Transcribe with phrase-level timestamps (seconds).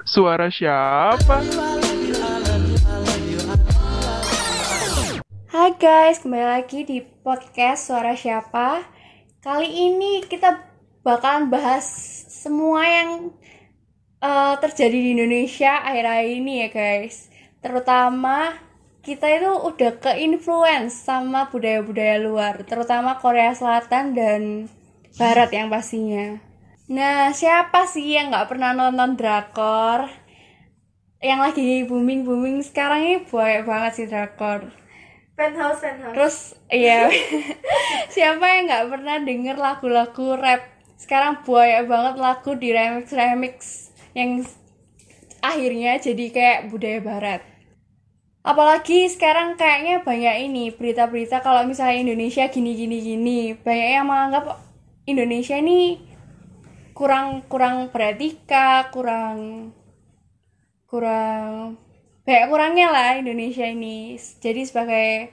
[0.00, 1.44] Suara siapa?
[5.52, 8.80] Hai guys, kembali lagi di podcast Suara Siapa.
[9.44, 10.56] Kali ini kita
[11.04, 11.84] bakalan bahas
[12.32, 13.28] semua yang
[14.24, 17.28] uh, terjadi di Indonesia akhir-akhir ini ya guys.
[17.60, 18.56] Terutama
[19.04, 24.42] kita itu udah ke influence sama budaya-budaya luar, terutama Korea Selatan dan
[25.20, 26.49] Barat yang pastinya.
[26.90, 30.10] Nah, siapa sih yang nggak pernah nonton drakor?
[31.22, 34.74] Yang lagi booming-booming sekarang ini banyak banget sih drakor.
[35.38, 36.36] penthouse penthouse Terus
[36.66, 37.06] iya
[38.14, 40.66] siapa yang nggak pernah denger lagu-lagu rap?
[40.98, 43.56] Sekarang banyak banget lagu di remix remix
[44.18, 44.42] yang
[45.46, 47.40] akhirnya jadi kayak budaya barat.
[48.42, 54.58] Apalagi sekarang kayaknya banyak ini berita-berita kalau misalnya Indonesia gini gini gini banyak yang menganggap
[55.06, 56.09] Indonesia ini
[57.00, 59.72] kurang kurang beretika kurang
[60.84, 61.80] kurang
[62.28, 64.20] banyak kurangnya lah Indonesia ini.
[64.20, 65.32] Jadi sebagai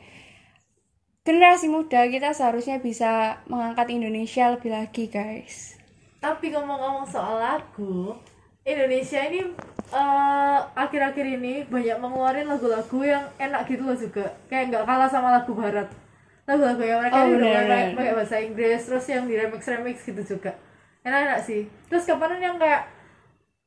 [1.28, 5.76] generasi muda kita seharusnya bisa mengangkat Indonesia lebih lagi guys.
[6.24, 8.16] Tapi ngomong-ngomong soal lagu
[8.64, 9.44] Indonesia ini
[9.92, 14.32] eh, akhir-akhir ini banyak mengeluarkan lagu-lagu yang enak gitu loh juga.
[14.48, 15.92] Kayak nggak kalah sama lagu barat.
[16.48, 17.88] Lagu-lagu yang mereka Oh, bener, mulai bener.
[18.00, 20.56] pakai bahasa Inggris terus yang di remix remix gitu juga
[21.02, 22.88] enak-enak sih terus kapanan yang kayak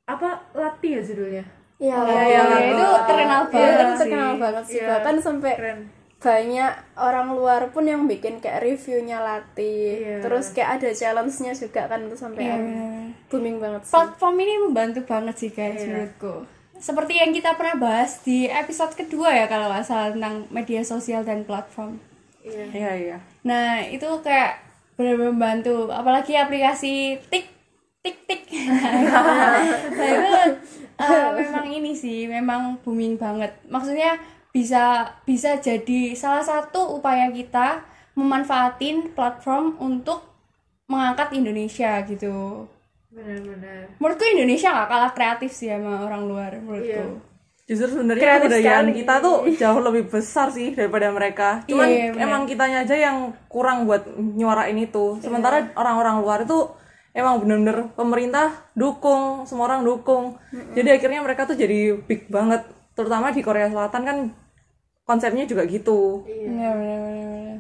[0.05, 1.45] apa Lati ya judulnya
[1.81, 3.01] Iya, iya, iya, itu iya.
[3.03, 3.99] terkenal Iya, banget sih.
[3.99, 4.89] terkenal banget sih Iya.
[4.91, 5.81] bahkan sampai keren
[6.21, 10.17] banyak orang luar pun yang bikin kayak reviewnya latih Iya.
[10.21, 12.45] terus kayak ada challenge-nya juga kan itu sampai
[13.27, 13.93] booming banget sih.
[13.93, 15.89] platform ini membantu banget sih guys Iya.
[15.89, 16.35] menurutku
[16.77, 21.25] seperti yang kita pernah bahas di episode kedua ya kalau nggak salah tentang media sosial
[21.25, 21.97] dan platform
[22.43, 23.17] iya Iya iya.
[23.41, 24.70] nah itu kayak
[25.01, 25.89] benar-benar membantu.
[25.89, 27.49] Apalagi aplikasi tik
[28.05, 28.43] tik tik.
[29.97, 30.37] Nah itu
[31.01, 33.57] eh, memang ini sih memang booming banget.
[33.73, 34.21] Maksudnya
[34.53, 37.81] bisa bisa jadi salah satu upaya kita
[38.13, 40.21] memanfaatin platform untuk
[40.85, 42.69] mengangkat Indonesia gitu.
[43.09, 47.09] Benar-benar menurutku Indonesia nggak kalah kreatif sih sama orang luar menurutku.
[47.09, 47.30] Iya.
[47.71, 48.99] Justru sebenarnya kebudayaan sekali.
[48.99, 51.63] kita tuh jauh lebih besar sih daripada mereka.
[51.65, 52.23] Cuman Iya, benar.
[52.27, 53.17] emang kitanya aja yang
[53.47, 55.23] kurang buat nyuarain itu.
[55.23, 56.67] Sementara orang-orang luar itu
[57.11, 60.35] emang bener-bener pemerintah dukung, semua orang dukung.
[60.75, 62.67] Jadi akhirnya mereka tuh jadi big banget.
[62.93, 64.19] Terutama di Korea Selatan kan
[65.07, 66.27] konsepnya juga gitu.
[66.27, 67.59] Bener, bener, bener, bener.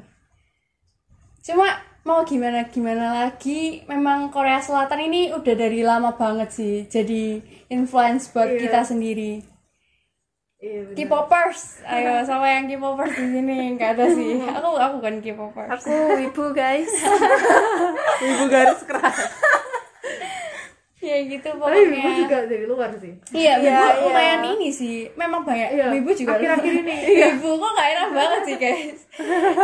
[1.40, 1.66] Cuma
[2.00, 7.38] mau gimana gimana lagi, memang Korea Selatan ini udah dari lama banget sih jadi
[7.68, 8.60] influence buat Iya.
[8.60, 9.32] kita sendiri.
[10.60, 14.36] Iya K-popers, ayo sama yang K-popers di sini nggak ada sih.
[14.56, 15.70] Aku aku kan K-popers.
[15.74, 16.92] Aku ibu guys.
[18.22, 19.18] Ibu garis keras.
[21.00, 21.96] Ya gitu tapi pokoknya.
[21.96, 24.04] ibu juga dari luar sih Iya, Iya, ibu iya.
[24.04, 25.08] lumayan ini sih.
[25.16, 26.36] Memang banyak Iya, ibu juga.
[26.36, 26.94] akhir-akhir ini.
[27.32, 28.98] Ibu kok nggak enak banget sih guys.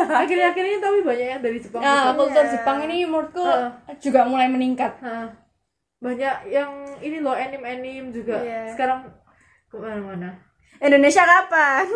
[0.09, 3.69] akhir-akhir ini tapi banyak yang dari Jepang Nah, kultur Jepang ini menurutku Heeh.
[4.01, 4.97] juga mulai meningkat.
[4.99, 5.29] Hah.
[5.97, 8.69] banyak yang ini loh anim-anim juga Iya.
[8.69, 9.01] sekarang
[9.67, 10.29] ke mana-mana
[10.79, 11.87] Indonesia kapan?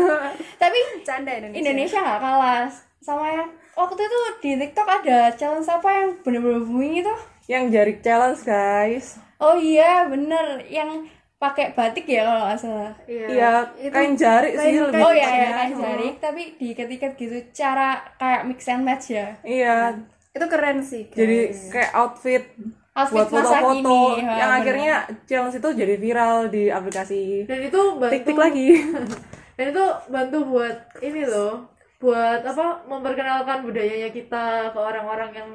[0.62, 1.58] Tapi Canda Indonesia.
[1.60, 2.66] Indonesia nggak kalah
[2.98, 7.14] sama yang waktu itu di TikTok ada challenge apa yang bener-bener booming itu
[7.46, 9.06] Yang jarik challenge guys.
[9.36, 15.00] oh iya bener yang pakai batik ya kalau nggak salah Iya, kain jarik sih lebih.
[15.00, 15.56] oh iya ya tepatnya.
[15.56, 19.96] kan jarik tapi diikat-ikat gitu cara kayak mix and match ya Iya,
[20.30, 21.08] Itu keren sih.
[21.08, 21.16] Guys.
[21.16, 21.38] jadi
[21.72, 22.44] kayak outfit
[22.90, 24.18] Outfit buat foto-foto.
[24.18, 24.58] yang bener.
[24.58, 28.68] akhirnya challenge itu jadi viral di aplikasi dan itu bantu tik-tik lagi.
[29.60, 31.68] Dan itu bantu buat ini loh
[32.00, 35.50] buat apa memperkenalkan budayanya kita ke orang-orang yang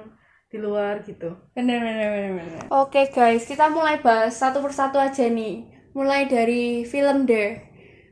[0.46, 1.34] di luar gitu.
[1.58, 2.62] Bener bener bener bener.
[2.70, 5.66] Oke guys kita mulai bahas satu persatu aja nih.
[5.98, 7.58] Mulai dari film deh.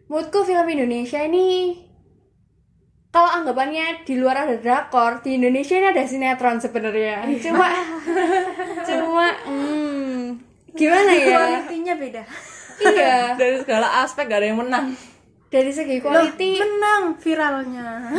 [0.09, 1.77] Menurutku film Indonesia ini
[3.13, 7.29] kalau anggapannya di luar ada drakor di Indonesia ini ada sinetron sebenarnya.
[7.37, 7.69] Cuma
[9.13, 10.41] cuma hmm,
[10.73, 12.23] gimana ya Kualitinya beda.
[12.81, 14.97] iya dari segala aspek gak ada yang menang
[15.47, 18.09] dari segi quality Menang viralnya.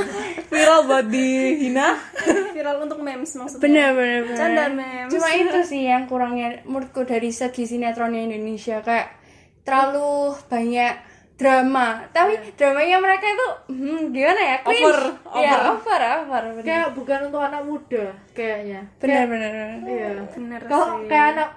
[0.47, 1.99] viral buat dihina
[2.55, 3.59] Viral untuk memes maksudnya.
[3.59, 5.11] bener bener bener Canda memes.
[5.11, 9.19] cuma itu sih yang kurangnya menurutku dari segi sinetronnya Indonesia kayak
[9.67, 10.95] terlalu banyak
[11.35, 11.87] drama.
[12.15, 14.57] Tapi dramanya mereka itu hmm, gimana ya?
[14.63, 14.85] Cringe.
[14.87, 14.99] Over,
[15.43, 15.63] ya over.
[15.75, 16.65] over over bener.
[16.67, 18.81] Kayak bukan untuk anak muda kayaknya.
[19.03, 19.53] Bener, bener.
[19.87, 20.11] iya.
[20.31, 21.09] Bener kalau sih.
[21.11, 21.51] kayak anak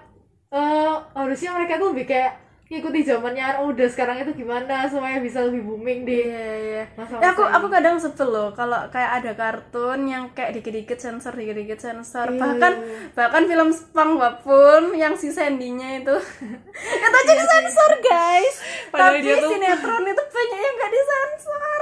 [0.48, 2.34] eh harusnya mereka tuh lebih kayak
[2.68, 4.84] ngikuti zamannya anak muda sekarang itu gimana?
[4.86, 6.84] Supaya bisa lebih booming di Iya iya.
[6.94, 7.54] masa-masa Ya, aku ini.
[7.54, 12.28] aku kadang sebel loh kalau kayak ada kartun yang kayak dikit-dikit sensor dikit-dikit sensor.
[12.28, 12.40] Iya.
[12.40, 12.74] bahkan
[13.14, 16.16] bahkan film SpongeBob pun yang si Sandy-nya itu.
[16.98, 18.56] Itu aja disensor guys.
[18.90, 21.82] Padahal tapi dia tuh- sinetron itu banyak yang nggak disensor.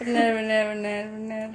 [0.00, 1.48] Bener bener bener bener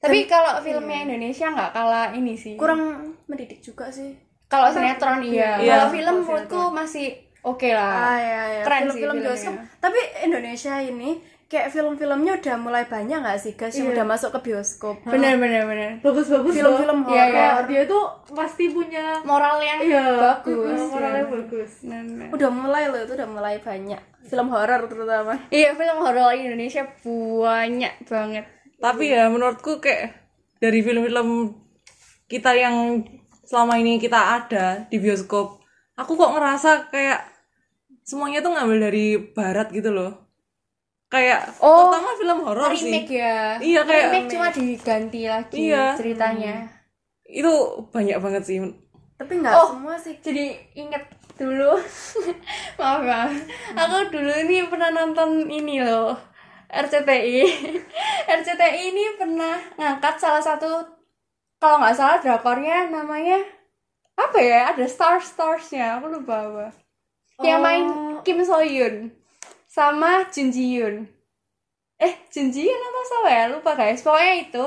[0.00, 2.56] tapi kalau filmnya Indonesia nggak kalah ini sih.
[2.56, 2.80] Kurang
[3.24, 4.16] mendidik juga sih.
[4.48, 5.60] Kalau sinetron iya.
[5.60, 5.76] Iya.
[5.76, 9.28] kalau film menurutku masih oke ah lah ya ya Keren sih film-film filmnya.
[9.30, 11.10] bioskop tapi Indonesia ini
[11.50, 15.02] kayak film-filmnya udah mulai banyak nggak sih guys yang udah masuk ke bioskop?
[15.02, 17.10] Bener bener bener bagus-bagus film-film loh.
[17.10, 17.34] Iya, horor.
[17.34, 17.50] Iya.
[17.66, 20.78] dia tuh pasti punya moral yang iya bagus.
[20.94, 21.70] moralnya bagus.
[21.82, 22.30] Bener.
[22.30, 23.98] udah mulai loh itu udah mulai banyak.
[24.30, 25.34] Film horor terutama.
[25.50, 28.44] Iya film horor Indonesia banyak banget.
[28.78, 30.14] Tapi ya menurutku kayak
[30.62, 31.58] dari film-film
[32.30, 33.02] kita yang
[33.42, 35.59] selama ini kita ada di bioskop
[36.00, 37.20] aku kok ngerasa kayak
[38.02, 40.16] semuanya tuh ngambil dari barat gitu loh.
[41.06, 42.86] Kayak Oh, terutama film horor sih.
[42.86, 43.58] remake ya.
[43.58, 45.84] Iya, kayak- remake cuma diganti lagi Iya.
[45.94, 46.54] ceritanya.
[47.22, 47.52] Itu
[47.86, 48.58] banyak banget sih.
[49.14, 49.68] Tapi nggak Oh.
[49.70, 50.16] semua sih.
[50.18, 51.02] jadi inget
[51.34, 51.76] dulu.
[52.78, 53.32] Maaf maaf.
[53.76, 56.14] Aku dulu ini pernah nonton ini loh.
[56.70, 57.42] RCTI
[58.30, 60.70] RCTI ini pernah ngangkat salah satu
[61.58, 63.42] kalau nggak salah drakornya namanya
[64.16, 64.74] apa ya?
[64.74, 65.98] Ada stars starsnya.
[65.98, 66.66] Aku lupa apa.
[67.40, 67.86] Yang main
[68.26, 69.14] Kim So Hyun
[69.70, 71.08] sama Jun Ji Hyun.
[72.00, 73.44] Eh Jun Ji Hyun atau siapa ya?
[73.48, 74.02] Lupa guys.
[74.02, 74.66] Pokoknya itu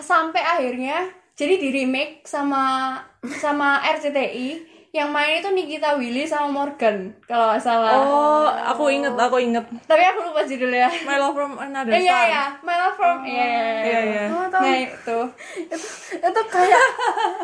[0.00, 2.98] sampai akhirnya jadi di remake sama
[3.38, 7.98] sama RCTI yang main itu Nikita Willy sama Morgan kalau nggak salah.
[7.98, 9.66] Oh aku inget aku inget.
[9.90, 10.86] Tapi aku lupa judulnya.
[11.02, 12.26] My Love from Another iya Star.
[12.30, 13.82] ya My Love from iya iya, iya.
[13.82, 14.24] iya iya.
[14.30, 15.18] Oh, nah itu.
[15.66, 15.76] Itu,
[16.14, 16.84] itu kayak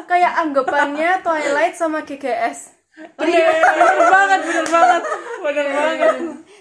[0.06, 2.80] kayak anggapannya Twilight sama GGS
[3.16, 5.02] bener bener banget bener banget.
[5.40, 6.14] Bener banget.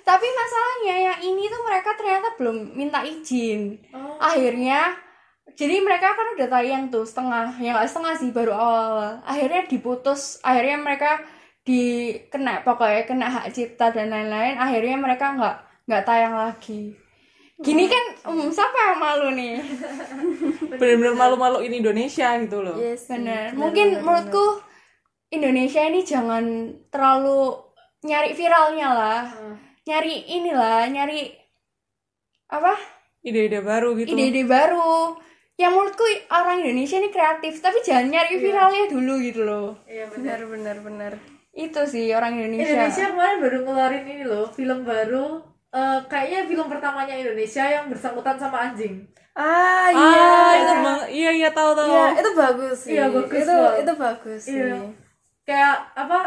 [0.07, 3.75] Tapi masalahnya yang ini tuh mereka ternyata belum minta izin.
[4.19, 4.95] Akhirnya
[5.59, 10.39] jadi mereka kan udah tayang tuh setengah ya nggak setengah sih baru awal akhirnya diputus
[10.39, 11.19] akhirnya mereka
[11.67, 15.55] dikena pokoknya kena hak cipta dan lain-lain akhirnya mereka nggak
[15.89, 16.93] nggak tayang lagi.
[17.59, 19.59] Gini kan um, siapa yang malu nih?
[20.79, 22.77] Bener-bener malu-malu ini Indonesia gitu loh.
[22.79, 23.51] Yes bener.
[23.57, 24.63] Mungkin menurutku
[25.33, 27.57] Indonesia ini jangan terlalu
[28.07, 29.23] nyari viralnya lah.
[29.83, 31.35] Nyari inilah nyari
[32.47, 32.79] apa?
[33.25, 34.15] Ide-ide baru gitu.
[34.15, 35.19] Ide-ide baru
[35.59, 40.39] yang menurutku orang Indonesia ini kreatif tapi jangan nyari viralnya dulu gitu loh iya benar
[40.41, 41.13] benar benar benar
[41.51, 46.65] itu sih orang Indonesia, Indonesia kemarin baru ngeluarin ini loh film baru eh, kayaknya film
[46.65, 49.03] pertamanya Indonesia yang bersangkutan sama anjing
[49.35, 52.91] ah iya ah itu bang iya iya tahu tahu Iya, itu bagus sih.
[52.93, 53.75] Iya, bagus itu banget.
[53.77, 54.55] itu bagus sih.
[54.57, 54.79] Iya.
[55.41, 56.19] kayak apa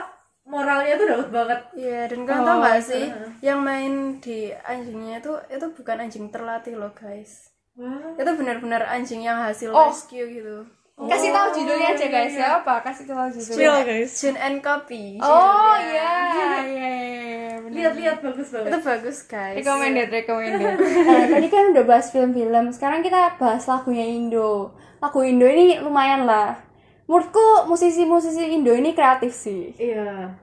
[0.44, 3.04] moralnya tuh dapat banget Iya, dan kalian Oh, tau gak sih
[3.40, 7.51] yang main di anjingnya itu itu bukan anjing terlatih loh, guys.
[7.74, 8.12] Wah.
[8.14, 9.88] Itu benar-benar anjing yang hasil Oh.
[9.88, 10.56] rescue gitu.
[11.02, 12.62] kasih tahu judulnya aja guys ya.
[12.62, 12.78] apa?
[12.80, 13.56] Kasih tahu judulnya.
[13.56, 14.10] Chill guys.
[14.14, 15.18] Jun and Copy.
[15.18, 16.12] oh iya.
[16.30, 19.56] Iya iya iya, lihat-lihat bagus banget Itu bagus, guys.
[19.58, 20.76] recommended recommended.
[20.78, 22.70] Nah, tadi kan udah bahas film-film.
[22.70, 24.76] Sekarang kita bahas lagunya Indo.
[25.00, 26.60] Lagu Indo ini lumayan lah.
[27.08, 29.74] Menurutku musisi-musisi Indo ini kreatif sih.
[29.74, 30.38] Iya.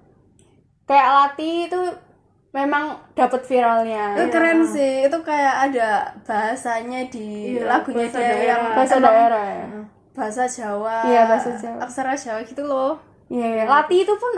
[0.84, 1.80] Kayak Lati itu
[2.50, 5.06] memang dapat viralnya Itu keren sih.
[5.06, 8.46] Itu kayak ada bahasanya di Iya, lagunya bahasa dia daerah.
[8.46, 9.68] yang bahasa emang daerah ya
[10.20, 10.98] bahasa Jawa.
[11.08, 11.78] Iya, bahasa Jawa.
[11.88, 13.00] Aksara Jawa gitu loh.
[13.32, 13.64] Iya, iya.
[13.66, 14.34] Lati itu pun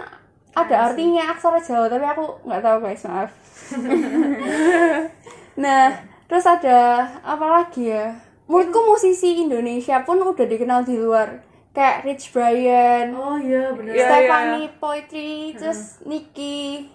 [0.52, 3.32] ada artinya aksara Jawa, tapi aku nggak tahu guys, maaf.
[5.64, 5.90] nah,
[6.30, 8.14] terus ada apa lagi ya?
[8.46, 11.42] Menurutku musisi Indonesia pun udah dikenal di luar.
[11.72, 16.92] Kayak Rich Brian, oh iya benar Iya, Stephanie Poetry, terus Nicky,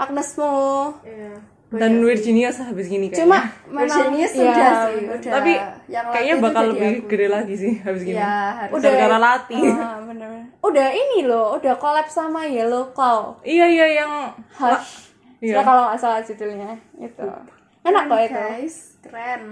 [0.00, 0.54] Agnes Mo.
[1.04, 1.36] iya
[1.70, 3.38] dan Virginia habis gini kayaknya Cuma
[3.70, 5.30] memang Virginia ya, sudah sih, udah.
[5.30, 5.52] tapi
[5.86, 7.06] yang kayaknya bakal lebih aku.
[7.06, 8.72] gede lagi sih habis gini Iya, harus.
[8.74, 10.44] Udah- gara-gara lati Ah, bener-bener.
[10.60, 13.38] Udah ini loh, udah collab sama Yellow Claw.
[13.40, 14.12] iya iya yang
[14.50, 15.14] Hush.
[15.38, 15.62] Iya.
[15.62, 17.26] kalau nggak salah judulnya itu.
[17.80, 18.34] Enak kok itu.
[18.36, 19.42] Guys, keren.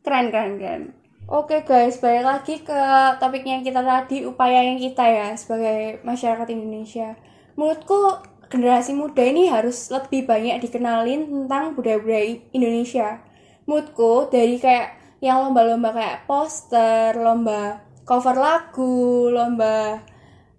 [0.00, 0.82] Keren keren keren.
[1.26, 2.80] Oke guys, balik lagi ke
[3.16, 7.16] topiknya kita tadi, upaya yang kita ya sebagai masyarakat Indonesia.
[7.56, 8.12] Menurutku
[8.46, 13.20] generasi muda ini harus lebih banyak dikenalin tentang budaya-budaya Indonesia.
[13.66, 19.98] Menurutku dari kayak yang lomba-lomba kayak poster, lomba cover lagu, lomba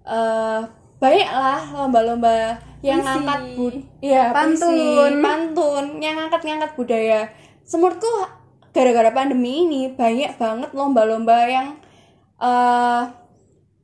[0.07, 0.61] eh
[0.97, 3.07] banyak lah lomba-lomba yang Puisi.
[3.07, 4.73] ngangkat bud ya Pantun.
[4.73, 7.19] puisi, pantun yang ngangkat-ngangkat budaya.
[7.69, 8.11] Menurutku
[8.73, 11.67] gara-gara pandemi ini banyak banget lomba-lomba yang
[12.37, 13.03] eh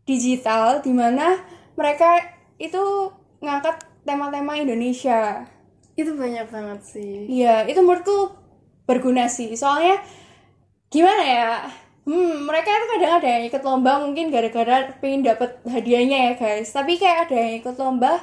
[0.04, 1.40] digital di mana
[1.80, 2.20] mereka
[2.60, 3.08] itu
[3.40, 5.48] ngangkat tema-tema Indonesia
[5.94, 8.34] itu banyak banget sih Iya, itu menurutku
[8.90, 9.54] berguna sih.
[9.54, 10.02] Soalnya
[10.90, 11.52] gimana ya?
[12.04, 16.74] Hmm, mereka itu kadang ada yang ikut lomba mungkin gara-gara pengen dapet hadiahnya ya guys.
[16.76, 18.20] Tapi kayak ada yang ikut lomba.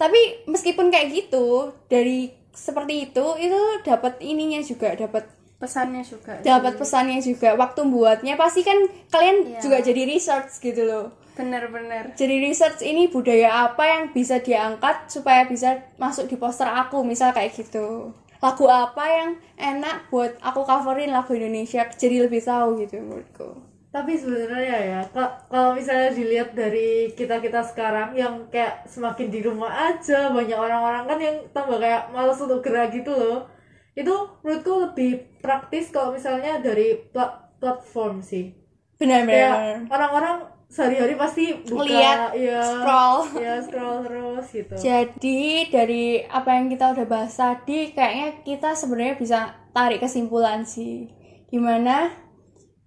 [0.00, 5.28] Tapi meskipun kayak gitu, dari seperti itu itu dapat ininya juga, dapat
[5.60, 7.52] pesannya juga dapat pesannya juga.
[7.52, 8.80] Waktu buatnya pasti kan
[9.12, 11.19] kalian juga jadi research gitu loh.
[11.36, 15.68] Bener-bener Jadi research ini budaya apa yang bisa diangkat supaya bisa
[16.02, 18.12] masuk di poster aku, misal kayak gitu.
[18.44, 23.48] Lagu apa yang enak buat aku coverin lagu Indonesia, jadi lebih tahu gitu menurutku.
[23.90, 29.42] tapi sebenarnya ya ka- kalau misalnya dilihat dari kita kita sekarang yang kayak semakin di
[29.42, 33.50] rumah aja banyak orang-orang kan yang tambah kayak malas untuk gerak gitu loh
[33.98, 34.14] itu
[34.46, 35.10] menurutku lebih
[35.42, 38.54] praktis kalau misalnya dari pla- platform sih
[39.00, 39.90] Benar-benar.
[39.90, 40.36] orang-orang
[40.70, 43.26] sehari-hari pasti buka Ngeliat, ya scroll.
[43.42, 49.18] ya scroll terus gitu Jadi dari apa yang kita udah bahas tadi, kayaknya kita sebenarnya
[49.18, 51.10] bisa tarik kesimpulan sih,
[51.50, 52.14] di mana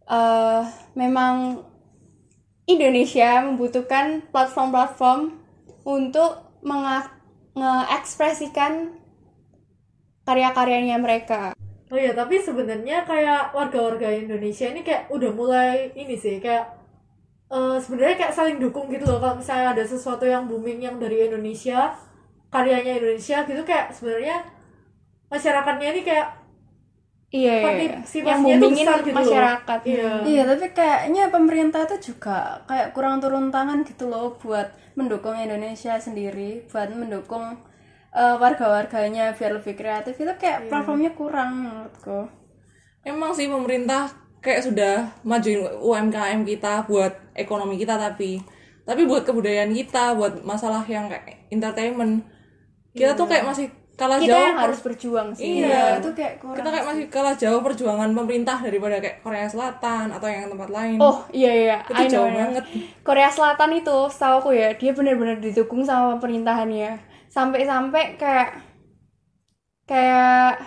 [0.08, 0.64] eh
[0.96, 1.60] memang
[2.64, 5.44] Indonesia membutuhkan platform-platform
[5.84, 8.96] untuk mengekspresikan
[10.24, 11.52] karya-karyanya mereka.
[11.92, 16.83] Oh iya, tapi sebenarnya kayak warga-warga Indonesia ini kayak udah mulai ini sih, kayak
[17.52, 19.20] eh, sebenarnya kayak saling dukung gitu loh.
[19.24, 21.92] Kalau misalnya ada sesuatu yang booming yang dari Indonesia,
[22.54, 24.46] karyanya Indonesia gitu kayak sebenarnya
[25.32, 26.28] masyarakatnya ini kayak
[27.34, 28.22] Iya, iya, iya.
[28.30, 29.18] yang tuh boomingin besar gitu loh.
[29.26, 29.80] masyarakat.
[29.90, 30.12] Iya.
[30.22, 35.98] Iya, tapi kayaknya pemerintah itu juga kayak kurang turun tangan gitu loh buat mendukung Indonesia
[35.98, 37.58] sendiri, buat mendukung
[38.14, 40.14] eh, warga-warganya biar lebih kreatif.
[40.14, 42.30] Itu kayak platformnya kurang menurutku.
[43.02, 48.44] Emang sih pemerintah kayak sudah majuin UMKM kita buat ekonomi kita tapi
[48.84, 52.28] tapi buat kebudayaan kita, buat masalah yang kayak entertainment
[52.92, 55.62] kita tuh kayak masih kalah Kita jauh yang harus berjuang sih.
[55.62, 56.58] Iya, itu kayak kurang.
[56.58, 60.98] kita kayak masih kalah jauh perjuangan pemerintah daripada kayak Korea Selatan atau yang tempat lain.
[60.98, 62.38] Oh iya iya, Itu I jauh know.
[62.42, 62.64] banget.
[63.06, 66.92] Korea Selatan itu, setahu aku ya, dia benar-benar didukung sama pemerintahannya.
[67.30, 68.50] Sampai-sampai kayak
[69.86, 70.58] kayak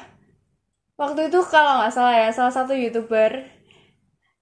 [0.95, 3.55] waktu itu kalau nggak salah ya, salah satu youtuber.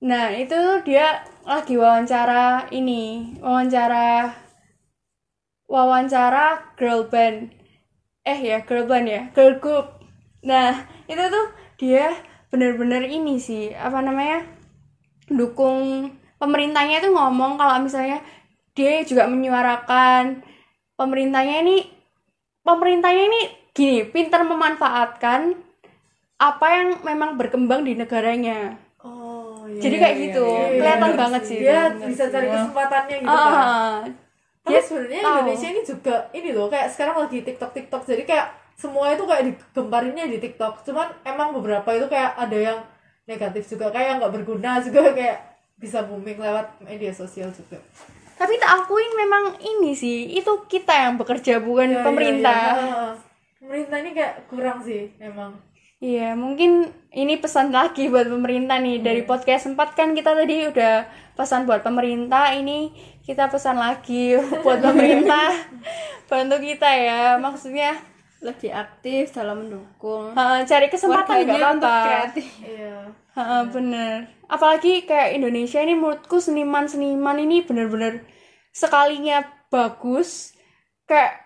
[0.02, 4.34] Nah itu dia lagi wawancara ini, wawancara
[5.70, 7.54] wawancara girl band.
[8.26, 9.86] Eh ya girl band ya, girl group.
[10.42, 11.46] Nah itu tuh
[11.78, 12.10] dia
[12.50, 14.54] bener-bener ini sih, apa namanya?
[15.28, 18.20] dukung pemerintahnya itu ngomong kalau misalnya
[18.76, 20.44] dia juga menyuarakan
[20.98, 21.88] pemerintahnya ini
[22.60, 23.40] pemerintahnya ini
[23.72, 25.56] gini pintar memanfaatkan
[26.36, 28.76] apa yang memang berkembang di negaranya
[29.74, 29.80] iya.
[29.80, 32.06] jadi kayak gitu Iya, kelihatan bener banget sih Dia itu.
[32.06, 33.54] bisa cari kesempatannya gitu kan.
[33.54, 33.98] ah
[34.62, 35.34] Tapi sebenarnya tahu.
[35.36, 39.44] Indonesia ini juga ini loh kayak sekarang lagi TikTok TikTok jadi kayak semua itu kayak
[39.46, 40.82] digemparinnya di TikTok.
[40.82, 42.78] Cuman emang beberapa itu kayak ada yang
[43.24, 45.38] negatif juga kayak nggak berguna juga kayak
[45.76, 47.76] bisa booming lewat media sosial juga.
[48.34, 52.74] tapi tak akuin memang ini sih itu kita yang bekerja bukan Iya, iya, pemerintah iya.
[52.74, 53.12] Heeh.
[53.56, 55.54] Pemerintah ini kayak kurang sih emang.
[56.02, 59.00] Iya, mungkin ini pesan lagi buat pemerintah nih.
[59.00, 61.06] Dari podcast 4 kan kita tadi udah
[61.38, 62.90] pesan buat pemerintah, ini
[63.22, 64.34] kita pesan lagi
[64.64, 65.54] buat pemerintah.
[66.30, 67.38] Bantu kita ya.
[67.38, 67.94] Maksudnya
[68.44, 71.96] lebih aktif dalam mendukung uh, cari kesempatan untuk apa-apa.
[72.04, 72.46] kreatif.
[72.60, 73.08] Iya.
[73.34, 74.28] Heeh, bener.
[74.46, 78.22] Apalagi kayak Indonesia ini menurutku seniman-seniman ini bener-bener
[78.70, 79.40] sekalinya
[79.72, 80.52] bagus,
[81.08, 81.40] kayak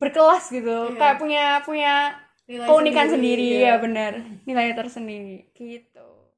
[0.00, 0.96] berkelas gitu.
[0.96, 1.94] Kayak punya punya
[2.44, 3.76] Nilai keunikan sendiri, sendiri, iya.
[3.76, 4.12] ya bener.
[4.44, 6.13] Nilai tersendiri gitu.